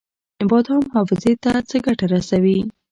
[0.49, 2.59] بادام حافظې ته څه ګټه رسوي؟